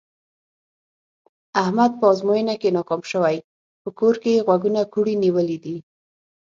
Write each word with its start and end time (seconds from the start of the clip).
احمد 1.61 1.91
په 1.99 2.05
ازموینه 2.13 2.55
کې 2.61 2.69
ناکام 2.77 3.01
شوی، 3.11 3.37
په 3.83 3.89
کور 3.99 4.15
کې 4.23 4.31
یې 4.35 4.43
غوږونه 4.47 4.81
کوړی 4.93 5.15
نیولي 5.23 5.57
دي. 5.63 5.77